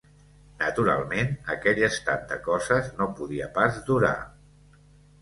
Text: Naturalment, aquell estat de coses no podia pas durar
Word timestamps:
Naturalment, 0.63 1.29
aquell 1.57 1.83
estat 1.89 2.25
de 2.33 2.41
coses 2.49 2.91
no 3.03 3.11
podia 3.23 3.55
pas 3.61 3.81
durar 3.95 4.19